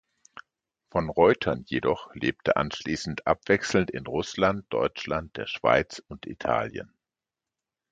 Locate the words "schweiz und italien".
5.45-6.95